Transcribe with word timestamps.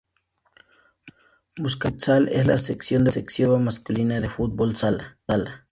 Bucaneros 1.57 1.77
Futsal, 1.77 2.27
es 2.29 2.47
la 2.47 2.57
sección 2.57 3.03
deportiva 3.03 3.59
masculina 3.59 4.19
de 4.19 4.29
fútbol 4.29 4.75
sala. 4.75 5.19